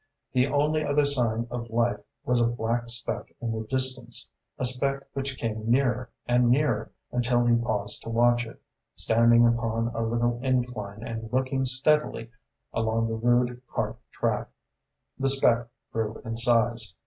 The 0.33 0.47
only 0.47 0.83
other 0.83 1.05
sign 1.05 1.45
of 1.51 1.69
life 1.69 1.99
was 2.25 2.41
a 2.41 2.47
black 2.47 2.89
speck 2.89 3.35
in 3.39 3.51
the 3.51 3.67
distance, 3.67 4.27
a 4.57 4.65
speck 4.65 5.05
which 5.13 5.37
came 5.37 5.69
nearer 5.69 6.09
and 6.25 6.49
nearer 6.49 6.89
until 7.11 7.45
he 7.45 7.55
paused 7.55 8.01
to 8.01 8.09
watch 8.09 8.43
it, 8.47 8.59
standing 8.95 9.45
upon 9.45 9.89
a 9.89 10.01
little 10.01 10.39
incline 10.41 11.03
and 11.03 11.31
looking 11.31 11.65
steadily 11.65 12.31
along 12.73 13.09
the 13.09 13.13
rude 13.15 13.61
cart 13.71 13.99
track. 14.11 14.49
The 15.19 15.29
speck 15.29 15.67
grew 15.91 16.19
in 16.25 16.35
size. 16.35 16.95